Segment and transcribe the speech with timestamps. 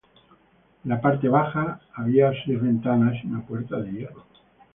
[0.83, 4.25] En la parte baja había seis ventanas y una puerta de hierro.